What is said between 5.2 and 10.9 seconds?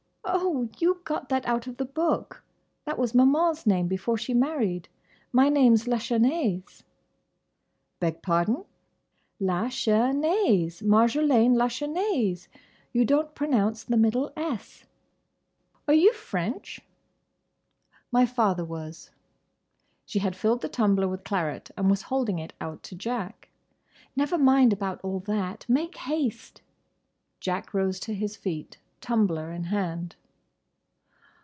My name's Lachesnais." "Beg pardon?" "La ches nais.